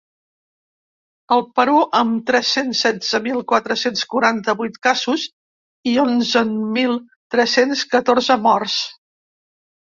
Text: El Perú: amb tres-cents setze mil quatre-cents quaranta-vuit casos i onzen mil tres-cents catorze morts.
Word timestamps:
El 1.35 1.43
Perú: 1.59 1.75
amb 1.99 2.23
tres-cents 2.29 2.81
setze 2.85 3.21
mil 3.27 3.43
quatre-cents 3.53 4.07
quaranta-vuit 4.15 4.81
casos 4.89 5.29
i 5.95 5.95
onzen 6.07 6.59
mil 6.81 6.99
tres-cents 7.37 7.87
catorze 7.97 8.43
morts. 8.51 8.83